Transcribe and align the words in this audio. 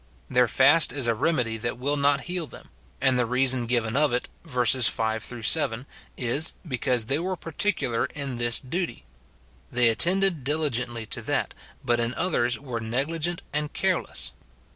Their 0.31 0.47
fast 0.47 0.91
is 0.91 1.05
a 1.05 1.13
remedy 1.13 1.57
that 1.57 1.77
will 1.77 1.95
not 1.95 2.21
heal 2.21 2.47
them, 2.47 2.65
and 2.99 3.19
the 3.19 3.25
reason 3.27 3.67
given 3.67 3.95
of 3.95 4.11
it, 4.11 4.29
verses 4.43 4.87
5 4.87 5.23
7, 5.45 5.85
is, 6.17 6.53
because 6.67 7.05
they 7.05 7.19
were 7.19 7.35
particular 7.35 8.05
in 8.07 8.37
this 8.37 8.59
duty— 8.59 9.05
they 9.71 9.89
attended 9.89 10.43
diligently 10.43 11.05
to 11.05 11.21
that, 11.21 11.53
but 11.85 11.99
in 11.99 12.15
others 12.15 12.57
were 12.59 12.79
negligent 12.79 13.43
and 13.53 13.73
careless." 13.73 14.31